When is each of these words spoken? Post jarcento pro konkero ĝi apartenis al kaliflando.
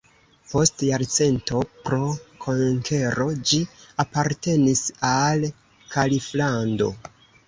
Post 0.51 0.83
jarcento 0.85 1.59
pro 1.89 1.99
konkero 2.45 3.27
ĝi 3.49 3.59
apartenis 4.05 4.81
al 5.11 5.45
kaliflando. 5.97 6.89